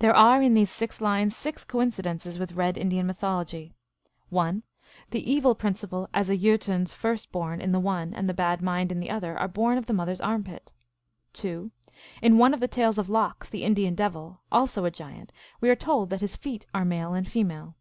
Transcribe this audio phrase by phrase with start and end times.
[0.00, 3.72] There are in these six lines six coincidences with red Indian mythology:
[4.28, 4.62] (1.)
[5.10, 8.34] The Evil principle as a Jb tun s first born in the one and the
[8.34, 10.74] Bad Mind in the other are born of the mother s armpit.
[11.32, 11.70] (2.)
[12.20, 15.74] In one of the tales of Lox, the Indian devil, also a giant, we are
[15.74, 17.74] told that his feet are male and female.